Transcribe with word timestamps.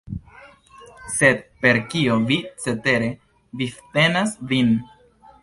Sed 1.15 1.43
per 1.65 1.79
kio 1.91 2.15
vi 2.31 2.39
cetere 2.65 3.11
vivtenas 3.63 4.35
vin? 4.55 4.75